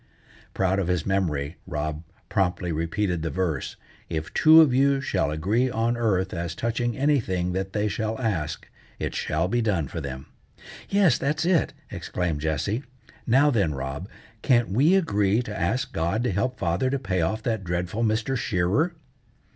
[0.55, 3.75] Proud of his memory, Rob promptly repeated the verse:
[4.09, 8.67] "If two of you shall agree on earth as touching anything that they shall ask,
[8.97, 10.25] it shall be done for them."
[10.89, 12.81] "Yes, that's it!" exclaimed Jessie.
[13.27, 14.09] "Now then, Rob,
[14.41, 18.35] can't we agree to ask God to help father to pay off that dreadful Mr.
[18.35, 18.95] Shearer?"